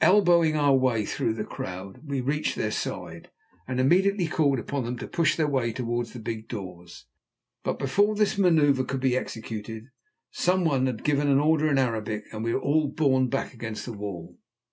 [0.00, 3.30] Elbowing our way through the crowd, we reached their side,
[3.68, 7.04] and immediately called upon them to push their way towards the big doors;
[7.62, 9.84] but before this man[oe]uvre could be executed,
[10.32, 13.86] some one had given an order in Arabic, and we were all borne back against
[13.86, 14.40] the wall.